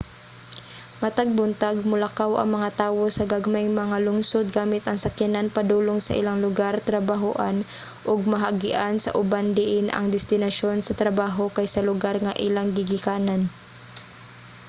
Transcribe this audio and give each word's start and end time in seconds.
matag 1.01 1.29
buntag 1.39 1.75
molakaw 1.91 2.31
ang 2.37 2.49
mga 2.57 2.69
tawo 2.81 3.03
sa 3.13 3.27
gagmayng 3.31 3.73
mga 3.81 3.97
lungsod 4.07 4.45
gamit 4.57 4.83
ang 4.85 4.99
sakyanan 5.03 5.53
padulong 5.55 5.99
sa 6.03 6.17
ilang 6.19 6.39
lugar-trabahoan 6.45 7.57
ug 8.09 8.31
maagian 8.33 8.95
sa 8.99 9.15
uban 9.21 9.47
diin 9.57 9.87
ang 9.89 10.05
destinasyon 10.15 10.77
sa 10.83 10.97
trabaho 11.01 11.43
kay 11.55 11.67
sa 11.73 11.85
lugar 11.89 12.15
nga 12.25 12.37
ilang 12.47 12.69
gigikanan 12.77 13.41